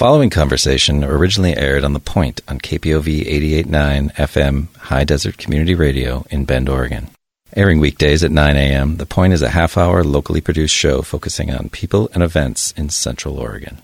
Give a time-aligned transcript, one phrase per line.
[0.00, 6.24] following conversation originally aired on The Point on KPOV 889 FM High Desert Community Radio
[6.30, 7.10] in Bend, Oregon.
[7.54, 11.52] Airing weekdays at 9 a.m., The Point is a half hour locally produced show focusing
[11.52, 13.76] on people and events in Central Oregon.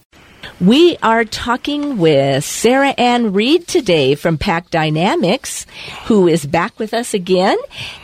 [0.59, 5.67] We are talking with Sarah-Anne Reed today from Pack Dynamics,
[6.07, 7.59] who is back with us again.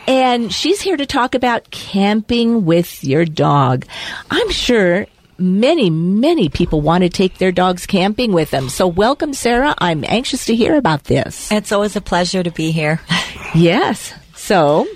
[0.07, 3.87] And she's here to talk about camping with your dog.
[4.29, 5.07] I'm sure
[5.43, 8.69] many, many people want to take their dogs camping with them.
[8.69, 9.75] So, welcome, Sarah.
[9.77, 11.51] I'm anxious to hear about this.
[11.51, 13.01] It's always a pleasure to be here.
[13.55, 14.13] yes.
[14.35, 14.87] So,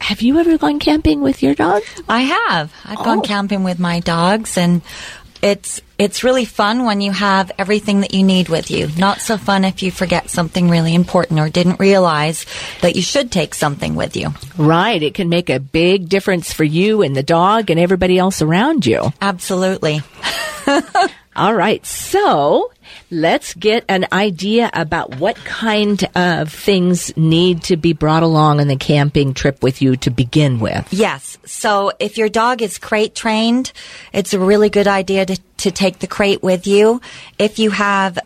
[0.00, 1.82] have you ever gone camping with your dog?
[2.08, 2.72] I have.
[2.84, 3.04] I've Oh.
[3.04, 4.82] gone camping with my dogs and
[5.44, 8.88] it's it's really fun when you have everything that you need with you.
[8.96, 12.46] Not so fun if you forget something really important or didn't realize
[12.80, 14.30] that you should take something with you.
[14.56, 15.00] Right.
[15.00, 18.86] It can make a big difference for you and the dog and everybody else around
[18.86, 19.12] you.
[19.20, 20.00] Absolutely.
[21.36, 21.84] All right.
[21.84, 22.72] So
[23.10, 28.68] let's get an idea about what kind of things need to be brought along on
[28.68, 30.92] the camping trip with you to begin with.
[30.92, 31.38] Yes.
[31.44, 33.72] So if your dog is crate trained,
[34.12, 37.00] it's a really good idea to, to take the crate with you.
[37.38, 38.18] If you have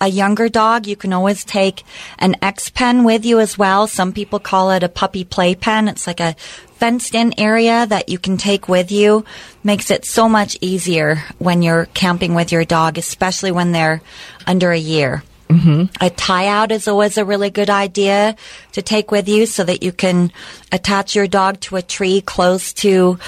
[0.00, 1.82] a younger dog, you can always take
[2.18, 3.86] an X pen with you as well.
[3.86, 5.88] Some people call it a puppy play pen.
[5.88, 6.34] It's like a
[6.76, 9.24] fenced in area that you can take with you.
[9.64, 14.00] Makes it so much easier when you're camping with your dog, especially when they're
[14.46, 15.22] under a year.
[15.48, 15.84] Mm-hmm.
[16.04, 18.36] A tie out is always a really good idea
[18.72, 20.30] to take with you so that you can
[20.70, 23.18] attach your dog to a tree close to,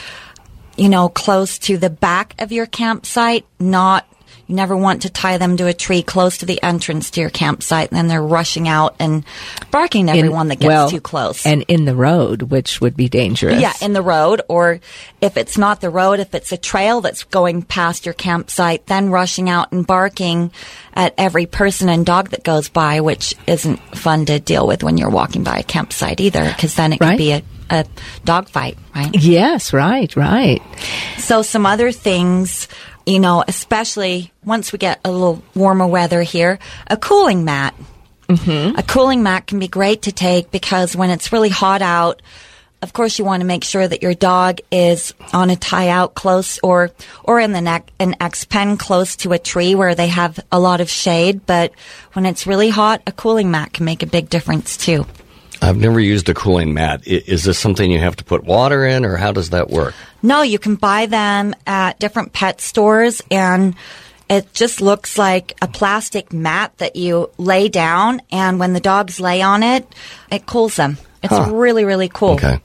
[0.76, 4.06] you know, close to the back of your campsite, not
[4.50, 7.30] you never want to tie them to a tree close to the entrance to your
[7.30, 9.24] campsite, and then they're rushing out and
[9.70, 11.46] barking at In- everyone that gets well, too close.
[11.46, 13.60] And in the road, which would be dangerous.
[13.60, 14.80] Yeah, in the road, or
[15.20, 19.10] if it's not the road, if it's a trail that's going past your campsite, then
[19.10, 20.50] rushing out and barking
[20.94, 24.98] at every person and dog that goes by, which isn't fun to deal with when
[24.98, 27.10] you're walking by a campsite either, because then it Right.
[27.10, 27.86] could be a, a
[28.24, 29.14] dog fight, right?
[29.14, 30.60] Yes, right, right.
[31.18, 32.68] So some other things,
[33.06, 36.58] you know, especially once we get a little warmer weather here,
[36.88, 37.74] a cooling mat.
[38.28, 38.78] Mm-hmm.
[38.78, 42.22] A cooling mat can be great to take because when it's really hot out,
[42.82, 46.14] of course you want to make sure that your dog is on a tie out
[46.14, 46.90] close or
[47.24, 50.60] or in the neck an X pen close to a tree where they have a
[50.60, 51.72] lot of shade, but
[52.12, 55.06] when it's really hot, a cooling mat can make a big difference too.
[55.62, 57.02] I've never used a cooling mat.
[57.06, 59.94] Is this something you have to put water in, or how does that work?
[60.22, 63.74] No, you can buy them at different pet stores and
[64.28, 69.18] it just looks like a plastic mat that you lay down and when the dogs
[69.20, 69.86] lay on it,
[70.30, 70.98] it cools them.
[71.22, 71.50] It's Huh.
[71.52, 72.30] really, really cool.
[72.34, 72.60] Okay.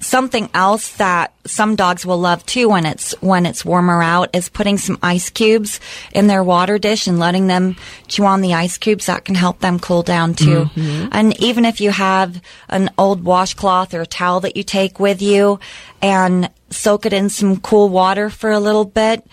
[0.00, 4.48] Something else that some dogs will love too when it's when it's warmer out is
[4.48, 5.80] putting some ice cubes
[6.12, 7.76] in their water dish and letting them
[8.08, 9.06] chew on the ice cubes.
[9.06, 10.64] That can help them cool down too.
[10.64, 11.08] Mm-hmm.
[11.12, 15.22] And even if you have an old washcloth or a towel that you take with
[15.22, 15.60] you
[16.02, 19.24] and soak it in some cool water for a little bit,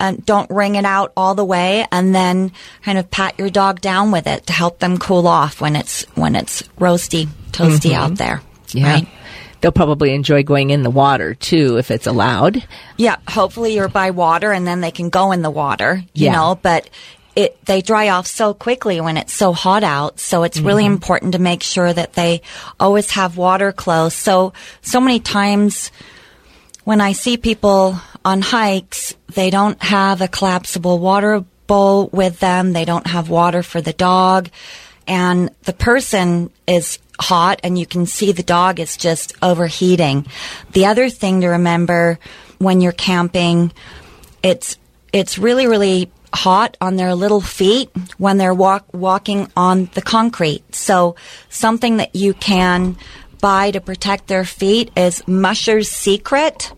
[0.00, 2.52] and don't wring it out all the way and then
[2.82, 6.04] kind of pat your dog down with it to help them cool off when it's
[6.14, 8.02] when it's roasty toasty mm-hmm.
[8.02, 8.92] out there Yeah.
[8.92, 9.08] right
[9.60, 12.62] They'll probably enjoy going in the water too if it's allowed.
[12.96, 16.32] yeah hopefully you're by water and then they can go in the water you Yeah.
[16.32, 16.88] know but
[17.36, 20.94] it they dry off so quickly when it's so hot out so it's really mm-hmm.
[20.94, 22.42] important to make sure that they
[22.80, 24.52] always have water close so
[24.82, 25.90] so many times
[26.84, 32.72] when I see people on hikes, they don't have a collapsible water bowl with them.
[32.72, 34.48] They don't have water for the dog.
[35.06, 40.26] And the person is hot and you can see the dog is just overheating.
[40.72, 42.18] The other thing to remember
[42.58, 43.72] when you're camping,
[44.42, 44.76] it's,
[45.12, 50.74] it's really, really hot on their little feet when they're walk, walking on the concrete.
[50.74, 51.16] So
[51.48, 52.96] something that you can
[53.40, 56.72] buy to protect their feet is Musher's Secret.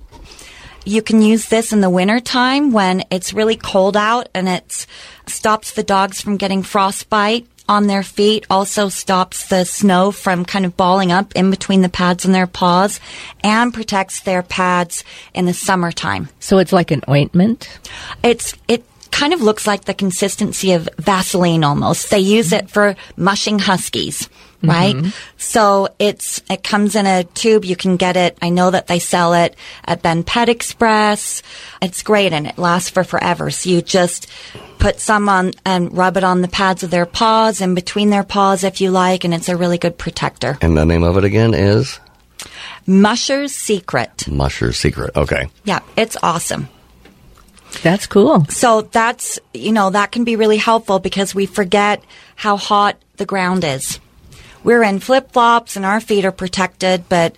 [0.84, 4.86] You can use this in the wintertime when it's really cold out and it
[5.26, 10.66] stops the dogs from getting frostbite on their feet, also stops the snow from kind
[10.66, 12.98] of balling up in between the pads on their paws,
[13.44, 16.28] and protects their pads in the summertime.
[16.40, 17.78] So it's like an ointment.
[18.24, 22.10] It's it kind of looks like the consistency of Vaseline almost.
[22.10, 24.28] They use it for mushing huskies,
[24.62, 24.94] right?
[24.94, 25.10] Mm-hmm.
[25.38, 27.64] So it's it comes in a tube.
[27.64, 28.36] You can get it.
[28.42, 31.42] I know that they sell it at Bend Pet Express.
[31.80, 33.50] It's great and it lasts for forever.
[33.50, 34.28] So you just
[34.78, 38.24] put some on and rub it on the pads of their paws and between their
[38.24, 40.58] paws if you like, and it's a really good protector.
[40.60, 42.00] And the name of it again is
[42.86, 44.26] Musher's Secret.
[44.28, 45.16] Musher's Secret.
[45.16, 45.48] Okay.
[45.64, 46.68] Yeah, it's awesome.
[47.82, 48.46] That's cool.
[48.46, 52.02] So that's, you know, that can be really helpful because we forget
[52.34, 54.00] how hot the ground is.
[54.64, 57.36] We're in flip flops and our feet are protected, but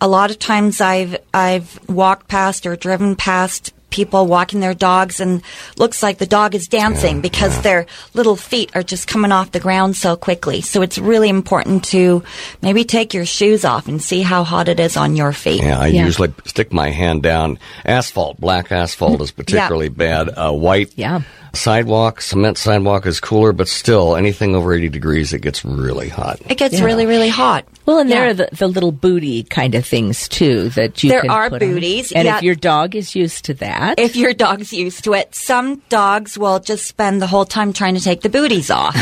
[0.00, 5.20] a lot of times I've, I've walked past or driven past people walking their dogs
[5.20, 5.40] and
[5.78, 7.62] looks like the dog is dancing Yeah, because yeah.
[7.62, 10.60] their little feet are just coming off the ground so quickly.
[10.62, 12.24] So it's really important to
[12.60, 15.62] maybe take your shoes off and see how hot it is on your feet.
[15.62, 16.06] Yeah, I Yeah.
[16.06, 17.58] usually stick my hand down.
[17.84, 20.28] Asphalt, black asphalt is particularly bad.
[20.36, 21.20] Uh, white Yeah.
[21.52, 26.40] sidewalk, cement sidewalk is cooler, but still, anything over 80 degrees, it gets really hot.
[26.48, 26.84] It gets Yeah.
[26.84, 27.64] really, really hot.
[27.86, 31.20] Well, and there are the, the little booty kind of things too that you There
[31.20, 31.74] can are put on.
[31.74, 32.38] booties, and yeah.
[32.38, 35.34] if your dog is used to that, if your dog's used to it.
[35.34, 38.96] Some dogs will just spend the whole time trying to take the booties off.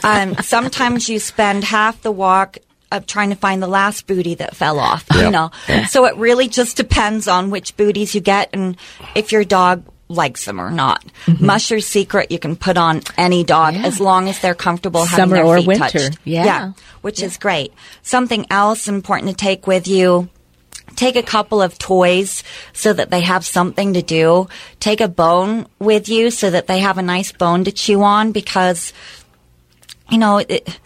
[0.04, 2.58] um, sometimes you spend half the walk
[2.90, 5.04] of trying to find the last booty that fell off.
[5.14, 5.32] You Yep.
[5.32, 5.50] know,
[5.88, 8.76] so it really just depends on which booties you get and
[9.14, 11.02] if your dog likes them or not.
[11.40, 13.82] Musher's secret you can put on any dog Mm-hmm.
[13.82, 13.88] Yeah.
[13.88, 15.88] as long as they're comfortable having Summer their or feet winter.
[16.10, 16.18] touched.
[16.24, 16.72] Yeah.
[17.00, 17.72] which is great.
[18.02, 20.28] Something else important to take with you
[20.96, 22.42] take a couple of toys
[22.72, 24.48] so that they have something to do.
[24.80, 28.32] Take a bone with you so that they have a nice bone to chew on
[28.32, 28.92] because,
[30.10, 30.78] you know, it,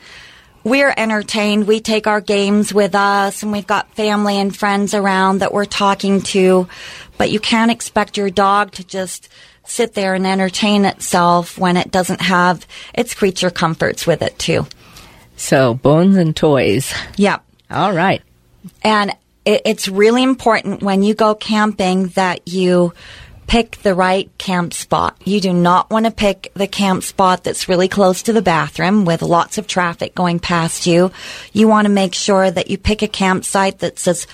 [0.65, 1.67] we're entertained.
[1.67, 5.65] We take our games with us and we've got family and friends around that we're
[5.65, 6.69] talking to,
[7.19, 9.29] but you can't expect your dog to just
[9.65, 14.67] sit there and entertain itself when it doesn't have its creature comforts with it too.
[15.37, 16.93] so bones and toys.
[17.17, 17.45] Yep.
[17.71, 18.23] All right.
[18.83, 19.13] And
[19.47, 22.93] it, it's really important when you go camping that you
[23.47, 25.17] pick the right camp spot.
[25.25, 29.05] You do not want to pick the camp spot that's really close to the bathroom
[29.05, 31.13] with lots of traffic going past you.
[31.53, 34.27] You want to make sure that you pick a campsite that's as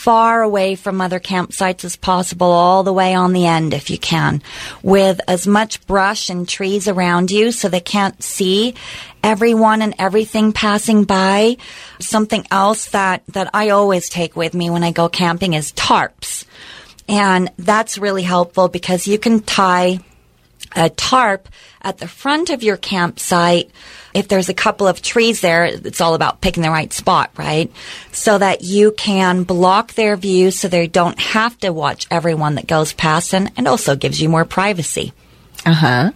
[0.00, 3.98] far away from other campsites as possible, all the way on the end if you
[3.98, 4.42] can,
[4.82, 8.74] with as much brush and trees around you so they can't see
[9.22, 11.58] everyone and everything passing by.
[12.00, 16.46] Something else that, that I always take with me when I go camping is tarps.
[17.06, 19.98] And that's really helpful because you can tie
[20.74, 21.48] a tarp
[21.82, 23.70] at the front of your campsite.
[24.12, 27.72] If there's a couple of trees there, it's all about picking the right spot, right?
[28.12, 32.66] So that you can block their view so they don't have to watch everyone that
[32.66, 35.12] goes past and, and also gives you more privacy.
[35.64, 36.12] Uh huh.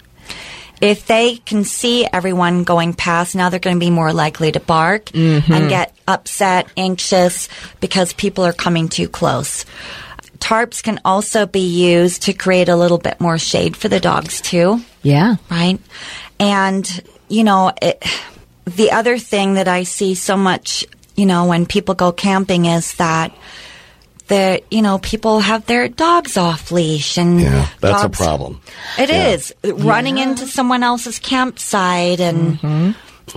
[0.80, 4.60] If they can see everyone going past, now they're going to be more likely to
[4.60, 7.48] bark and get upset, anxious
[7.80, 9.64] because people are coming too close.
[10.44, 11.60] Tarps can also be
[11.94, 15.36] used to create a little bit more shade for the dogs too Yeah.
[15.50, 15.80] right?
[16.38, 16.84] And,
[17.28, 18.04] you know, it,
[18.66, 20.84] the other thing that I see so much,
[21.16, 23.32] you know, when people go camping is that
[24.28, 28.60] the, you know, people have their dogs off leash and Yeah, that's a problem.
[28.98, 29.28] It Yeah.
[29.28, 32.90] is running into someone else's campsite and mm-hmm.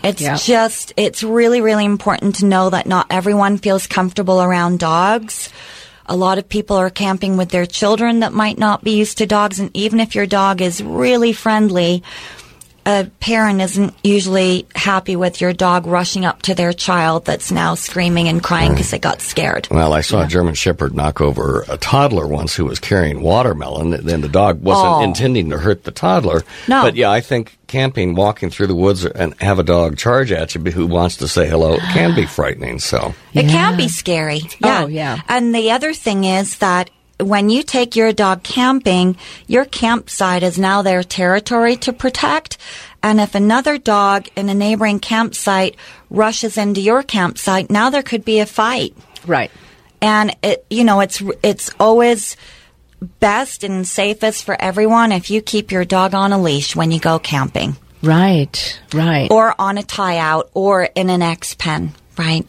[0.04, 0.36] it's Yeah.
[0.36, 5.48] just it's really really important to know that not everyone feels comfortable around dogs.
[6.08, 9.26] A lot of people are camping with their children that might not be used to
[9.26, 12.04] dogs and even if your dog is really friendly,
[12.88, 17.76] a parent isn't usually happy with your dog rushing up to their child that's now
[17.76, 19.68] screaming and crying because they got scared.
[19.70, 23.90] Well, I saw a German Shepherd knock over a toddler once who was carrying watermelon.
[24.06, 25.04] Then the dog wasn't Oh.
[25.04, 26.44] intending to hurt the toddler.
[26.70, 26.84] No.
[26.84, 30.56] But yeah, I think camping, walking through the woods, and have a dog charge at
[30.56, 32.80] you who wants to say hello can be frightening.
[32.80, 34.44] So It can be scary.
[34.64, 35.20] Oh, yeah.
[35.28, 36.90] And the other thing is that
[37.20, 42.58] when you take your dog camping, your campsite is now their territory to protect.
[43.02, 45.76] And if another dog in a neighboring campsite
[46.10, 48.96] rushes into your campsite, now there could be a fight.
[49.26, 49.52] Right.
[50.02, 52.38] And it, you know, it's, it's always
[53.20, 57.00] best and safest for everyone if you keep your dog on a leash when you
[57.00, 58.80] go camping Right.
[58.94, 59.30] Right.
[59.32, 62.46] or on a tie out or in an X pen, right?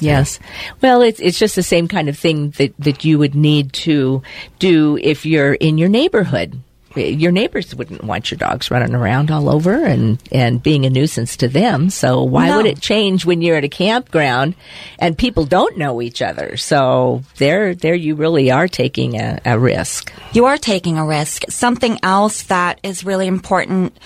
[0.00, 0.38] Yes.
[0.82, 4.22] Well, it's it's just the same kind of thing that that you would need to
[4.58, 6.60] do if you're in your neighborhood.
[6.94, 11.36] Your neighbors wouldn't want your dogs running around all over and and being a nuisance
[11.36, 11.90] to them.
[11.90, 12.56] So why No.
[12.56, 14.54] would it change when you're at a campground
[14.98, 16.56] and people don't know each other?
[16.56, 20.10] So there there you really are taking a, a risk.
[20.32, 21.44] You are taking a risk.
[21.50, 23.98] Something else that is really important,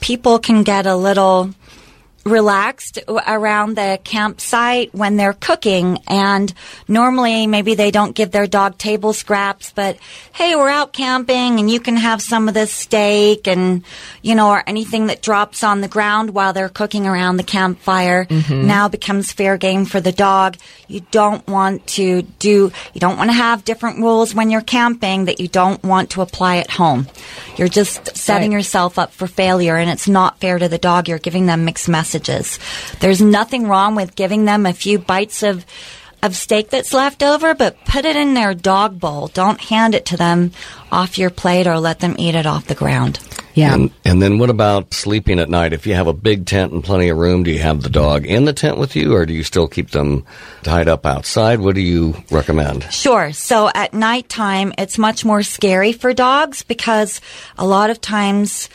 [0.00, 1.48] people can get a little
[2.24, 5.98] relaxed around the campsite when they're cooking.
[6.08, 6.52] And
[6.88, 9.96] normally maybe they don't give their dog table scraps but
[10.32, 13.84] hey we're out camping and you can have some of this steak and
[14.22, 18.24] you know or anything that drops on the ground while they're cooking around the campfire
[18.24, 18.66] mm-hmm.
[18.66, 20.56] now becomes fair game for the dog.
[20.88, 25.26] You don't want to do you don't want to have different rules when you're camping
[25.26, 27.06] that you don't want to apply at home.
[27.56, 28.56] You're just setting Right.
[28.58, 31.08] yourself up for failure and it's not fair to the dog.
[31.08, 32.13] You're giving them mixed messages
[33.00, 35.64] there's nothing wrong with giving them a few bites of
[36.22, 40.06] of steak that's left over but put it in their dog bowl don't hand it
[40.06, 40.52] to them
[40.90, 43.18] off your plate or let them eat it off the ground
[43.54, 43.74] Yeah.
[43.74, 45.72] And, and then what about sleeping at night?
[45.72, 48.26] If you have a big tent and plenty of room, do you have the dog
[48.26, 50.24] in the tent with you or do you still keep them
[50.64, 51.60] tied up outside?
[51.60, 52.82] What do you recommend?
[52.92, 53.32] Sure.
[53.32, 57.20] So at nighttime, it's much more scary for dogs because
[57.56, 58.68] a lot of times,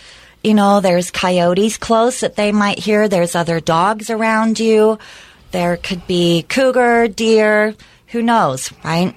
[0.43, 3.07] you know, there's coyotes close that they might hear.
[3.07, 4.99] There's other dogs around you.
[5.51, 7.75] There could be cougar, deer,
[8.07, 9.15] who knows, right?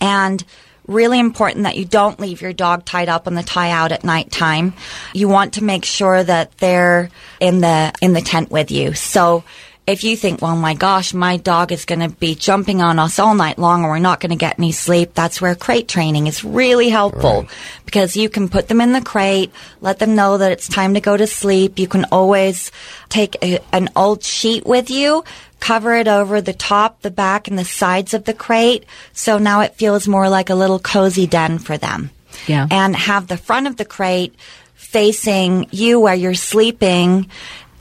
[0.00, 0.42] And
[0.86, 4.04] really important that you don't leave your dog tied up on the tie out at
[4.04, 4.74] nighttime.
[5.14, 8.94] You want to make sure that they're in the in the tent with you.
[8.94, 9.44] So
[9.84, 13.18] if you think, well, my gosh, my dog is going to be jumping on us
[13.18, 16.28] all night long and we're not going to get any sleep, that's where crate training
[16.28, 17.46] is really helpful
[17.84, 21.00] because you can put them in the crate, let them know that it's time to
[21.00, 21.80] go to sleep.
[21.80, 22.70] You can always
[23.08, 25.24] take a, an old sheet with you,
[25.58, 28.84] cover it over the top, the back, and the sides of the crate.
[29.12, 32.10] So now it feels more like a little cozy den for them.
[32.46, 32.68] Yeah.
[32.70, 34.34] And have the front of the crate
[34.74, 37.30] facing you where you're sleeping,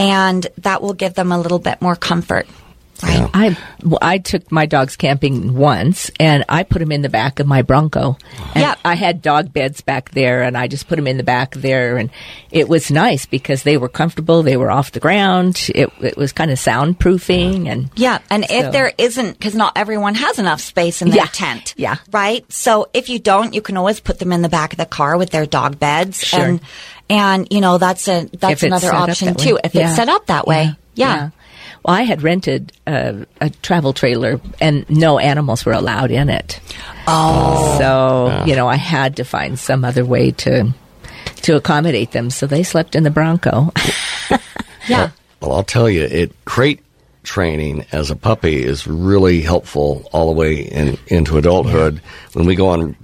[0.02, 2.48] and that will give them a little bit more comfort.
[3.04, 3.30] Right.
[3.34, 3.58] I
[4.02, 7.62] I took my dogs camping once, and I put them in the back of my
[7.62, 8.18] Bronco.
[8.54, 8.80] And Yep.
[8.86, 11.98] I had dog beds back there, and I just put them in the back there,
[11.98, 12.10] and
[12.52, 14.44] it was nice because they were comfortable.
[14.44, 15.70] They were off the ground.
[15.74, 19.74] It, it was kind of soundproofing, and Yeah, and So- if there isn't, because not
[19.76, 21.74] everyone has enough space in their Yeah, tent.
[21.78, 21.96] yeah.
[22.12, 22.46] Right?
[22.52, 25.18] So if you don't, you can always put them in the back of the car
[25.18, 26.20] with their dog beds.
[26.24, 26.40] Sure.
[26.44, 26.62] And,
[27.10, 29.44] and, you know, that's a, that's If another option that way.
[29.46, 29.88] too, if Yeah.
[29.88, 30.76] it's set up that way.
[30.96, 31.30] Yeah.
[31.84, 36.60] Well, I had rented a, a travel trailer, and no animals were allowed in it.
[37.08, 40.74] Oh, so you know, I had to find some other way to
[41.38, 42.30] to accommodate them.
[42.30, 43.72] So they slept in the Bronco.
[44.88, 45.12] Yeah.
[45.42, 46.82] Well, I'll tell you, it crate
[47.24, 52.02] training as a puppy is really helpful all the way in, into adulthood.
[52.34, 52.96] When we go on,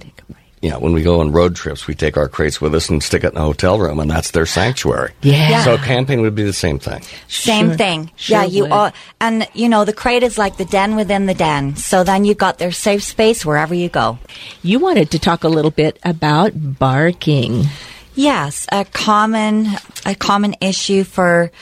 [0.60, 3.24] yeah, when we go on road trips, we take our crates with us and stick
[3.24, 5.12] it in a hotel room, and that's their sanctuary.
[5.22, 5.62] Yeah.
[5.64, 7.02] So camping would be the same thing.
[7.28, 7.76] Same Sure.
[7.76, 8.10] thing.
[8.16, 8.72] Sure yeah, you would.
[8.72, 11.76] all, and you know, the crate is like the den within the den.
[11.76, 14.18] So then you've got their safe space wherever you go.
[14.62, 17.64] You wanted to talk a little bit about barking.
[18.14, 19.68] Yes, a common
[20.04, 21.52] a common issue for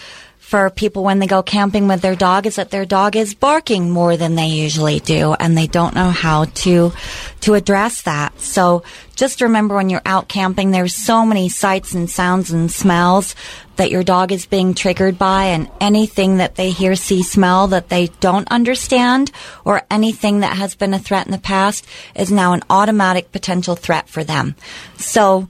[0.47, 3.91] for people when they go camping with their dog is that their dog is barking
[3.91, 6.93] more than they usually do and they don't know how to
[7.41, 8.39] to address that.
[8.41, 8.85] So
[9.17, 13.35] just remember when you're out camping there's so many sights and sounds and smells
[13.75, 17.89] that your dog is being triggered by and anything that they hear, see, smell that
[17.89, 19.33] they don't understand
[19.65, 21.85] or anything that has been a threat in the past
[22.15, 24.55] is now an automatic potential threat for them.
[24.97, 25.49] So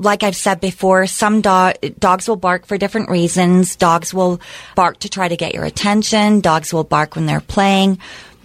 [0.00, 3.76] like I've said before, some dog, dogs will bark for different reasons.
[3.76, 4.40] Dogs will
[4.74, 6.40] bark to try to get your attention.
[6.40, 7.98] Dogs will bark when they're playing.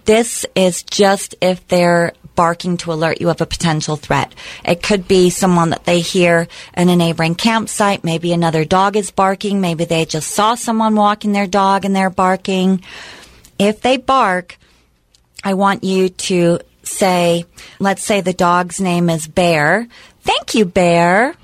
[0.04, 4.36] This is just if they're barking to alert you of a potential threat.
[4.66, 8.04] It could be someone that they hear in a neighboring campsite.
[8.04, 9.62] Maybe another dog is barking.
[9.62, 12.84] Maybe they just saw someone walking their dog and they're barking.
[13.58, 14.58] If they bark,
[15.44, 17.46] I want you to say,
[17.80, 19.88] let's say the dog's name is Bear.
[20.22, 21.36] Thank you, Bear.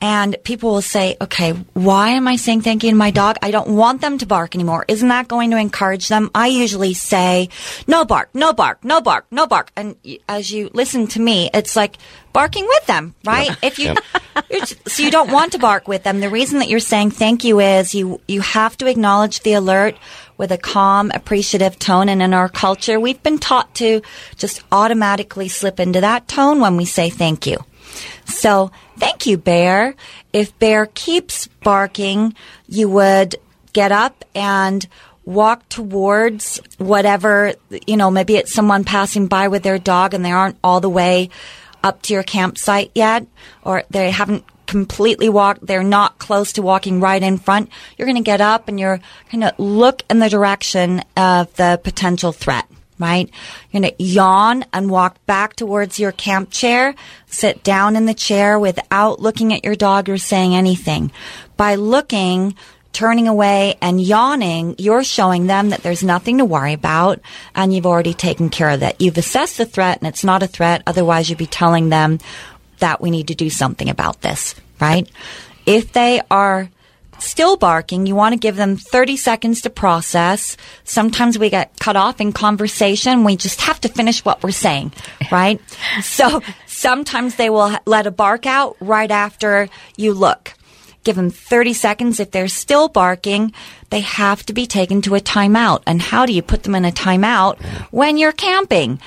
[0.00, 3.36] And people will say, okay, why am I saying thank you to my dog?
[3.42, 4.84] I don't want them to bark anymore.
[4.86, 6.30] Isn't that going to encourage them?
[6.34, 7.48] I usually say,
[7.86, 9.72] no bark, no bark, no bark, no bark.
[9.74, 9.96] And
[10.28, 11.96] as you listen to me, it's like
[12.32, 13.56] barking with them, right?
[13.62, 13.96] If you,
[14.50, 16.20] you're so you don't want to bark with them.
[16.20, 19.96] The reason that you're saying thank you is you, you have to acknowledge the alert
[20.36, 22.08] with a calm, appreciative tone.
[22.08, 24.00] And in our culture, we've been taught to
[24.36, 27.58] just automatically slip into that tone when we say thank you.
[28.26, 29.94] So, thank you, Bear.
[30.32, 32.34] If Bear keeps barking,
[32.68, 33.36] you would
[33.72, 34.86] get up and
[35.24, 37.54] walk towards whatever,
[37.86, 40.88] you know, maybe it's someone passing by with their dog and they aren't all the
[40.88, 41.28] way
[41.84, 43.26] up to your campsite yet,
[43.62, 47.70] or they haven't completely walked, they're not close to walking right in front.
[47.96, 49.00] You're going to get up and you're
[49.32, 52.66] going to look in the direction of the potential threat
[52.98, 53.30] right?
[53.70, 56.94] You're going to yawn and walk back towards your camp chair,
[57.26, 61.10] sit down in the chair without looking at your dog or saying anything.
[61.56, 62.54] By looking,
[62.92, 67.20] turning away and yawning, you're showing them that there's nothing to worry about
[67.54, 69.00] and you've already taken care of that.
[69.00, 70.82] You've assessed the threat and it's not a threat.
[70.86, 72.18] Otherwise, you'd be telling them
[72.78, 75.08] that we need to do something about this, right?
[75.66, 76.70] If they are
[77.18, 80.56] still barking, you want to give them 30 seconds to process.
[80.84, 83.24] Sometimes we get cut off in conversation.
[83.24, 84.92] We just have to finish what we're saying,
[85.32, 85.60] right?
[86.02, 90.54] so sometimes they will let a bark out right after you look.
[91.04, 92.20] Give them 30 seconds.
[92.20, 93.52] If they're still barking,
[93.90, 95.82] they have to be taken to a timeout.
[95.86, 97.60] And how do you put them in a timeout
[97.90, 99.00] when you're camping?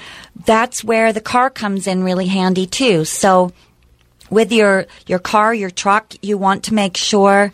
[0.45, 3.05] That's where the car comes in really handy too.
[3.05, 3.51] So
[4.31, 7.51] with your, your car, your truck, you want to make sure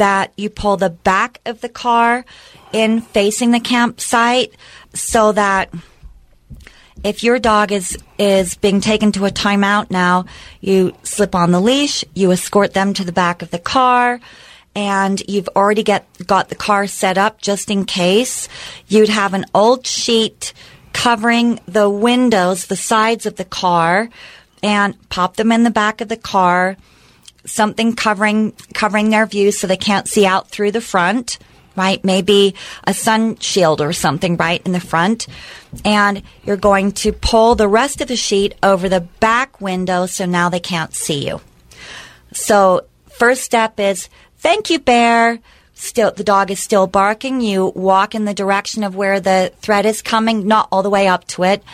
[0.00, 2.24] that you pull the back of the car
[2.72, 4.54] in facing the campsite
[4.94, 5.68] so that
[7.04, 10.24] if your dog is is being taken to a timeout now,
[10.62, 14.20] you slip on the leash, you escort them to the back of the car,
[14.74, 18.48] and you've already get got the car set up just in case.
[18.88, 20.54] You'd have an old sheet
[20.94, 24.08] covering the windows, the sides of the car,
[24.62, 26.78] and pop them in the back of the car.
[27.44, 31.38] Something covering covering their view so they can't see out through the front
[31.76, 32.04] right?
[32.04, 32.54] Maybe
[32.84, 35.26] a sun shield or something right in the front.
[35.84, 40.26] And you're going to pull the rest of the sheet over the back window so
[40.26, 41.40] now they can't see you.
[42.32, 45.38] So first step is thank you, bear.
[45.74, 47.40] Still, the dog is still barking.
[47.40, 51.08] You walk in the direction of where the threat is coming, not all the way
[51.08, 51.64] up to it.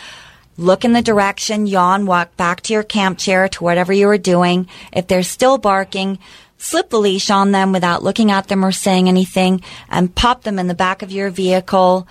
[0.59, 4.17] Look in the direction, yawn, walk back to your camp chair, to whatever you were
[4.17, 4.67] doing.
[4.91, 6.17] If they're still barking,
[6.57, 10.57] slip the leash on them without looking at them or saying anything and pop them
[10.57, 12.07] in the back of your vehicle,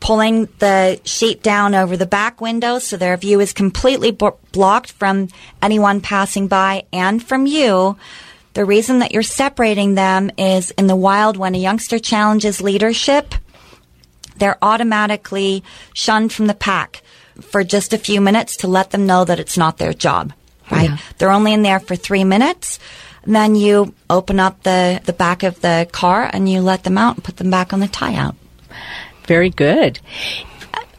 [0.00, 4.90] pulling the sheet down over the back window so their view is completely b- blocked
[4.90, 5.28] from
[5.62, 7.96] anyone passing by and from you.
[8.54, 13.36] The reason that you're separating them is in the wild when a youngster challenges leadership,
[14.36, 15.62] they're automatically
[15.94, 17.02] shunned from the pack
[17.44, 20.32] for just a few minutes to let them know that it's not their job,
[20.70, 20.90] right?
[20.90, 20.98] Yeah.
[21.18, 22.78] They're only in there for three minutes.
[23.24, 26.98] And then you open up the, the back of the car and you let them
[26.98, 28.34] out and put them back on the tie out.
[29.26, 30.00] Very good.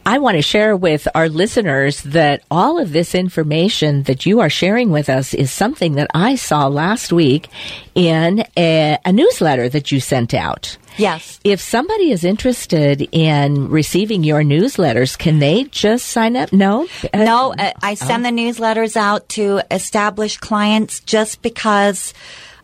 [0.06, 4.50] I want to share with our listeners that all of this information that you are
[4.50, 7.48] sharing with us is something that I saw last week
[7.96, 10.78] in a, a newsletter that you sent out.
[10.98, 11.40] Yes.
[11.44, 16.54] If somebody is interested in receiving your newsletters, can they just sign up?
[16.54, 16.88] No?
[17.14, 18.30] No, uh, I send oh.
[18.30, 22.14] the newsletters out to established clients just because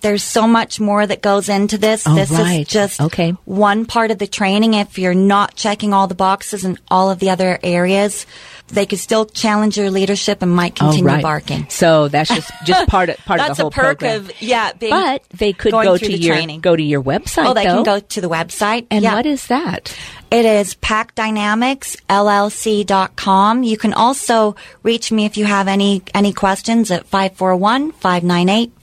[0.01, 2.07] there's so much more that goes into this.
[2.07, 2.61] Oh, this right.
[2.61, 3.31] is just okay.
[3.45, 4.73] one part of the training.
[4.73, 8.25] If you're not checking all the boxes in all of the other areas,
[8.71, 11.23] they could still challenge your leadership and might oh, continue oh, right.
[11.23, 11.69] barking.
[11.69, 14.25] So that's just just part of part of the whole a perk program.
[14.25, 14.71] of yeah.
[14.79, 16.61] but they could go to your training.
[16.61, 17.47] go to your website.
[17.47, 17.75] Oh, they though.
[17.75, 18.87] can go to the website.
[18.91, 19.15] And yeah.
[19.15, 19.97] what is that?
[20.31, 23.63] It is packdynamicsllc.com.
[23.63, 27.09] You can also reach me if you have any any questions at